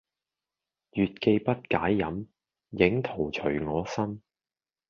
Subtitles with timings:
[0.93, 2.25] 月既不解飲，
[2.71, 4.19] 影徒隨我身